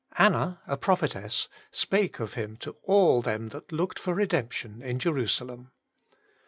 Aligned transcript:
Anna, 0.17 0.59
a 0.65 0.77
prophetess,... 0.77 1.47
spake 1.69 2.19
of 2.19 2.33
Him 2.33 2.57
to 2.61 2.75
all 2.81 3.21
them 3.21 3.49
that 3.49 3.71
looked 3.71 3.99
for 3.99 4.15
redemption 4.15 4.81
in 4.81 4.97
Jerusalem. 4.97 5.73